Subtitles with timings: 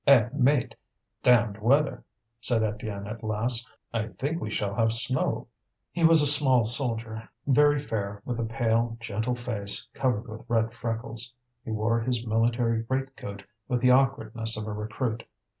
[0.07, 0.27] "Eh!
[0.33, 0.73] mate!
[1.21, 2.03] damned weather,"
[2.39, 3.67] said Étienne, at last.
[3.93, 5.47] "I think we shall have snow."
[5.91, 10.73] He was a small soldier, very fair, with a pale, gentle face covered with red
[10.73, 11.31] freckles.
[11.63, 15.21] He wore his military great coat with the awkwardness of a recruit.